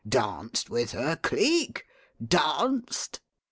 "Danced 0.09 0.67
with 0.71 0.93
her, 0.93 1.15
Cleek? 1.15 1.85
Danced?" 2.27 3.21